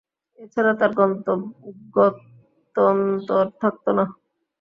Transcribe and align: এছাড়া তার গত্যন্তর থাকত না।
এছাড়া 0.39 0.71
তার 0.79 0.91
গত্যন্তর 1.95 3.45
থাকত 3.61 3.85
না। 3.97 4.05